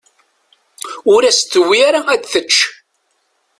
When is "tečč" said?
2.25-2.55